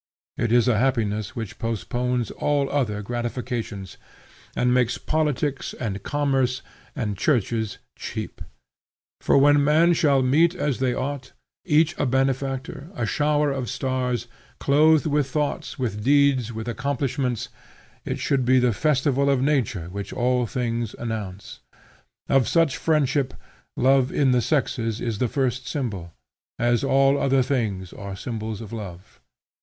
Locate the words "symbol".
25.67-26.11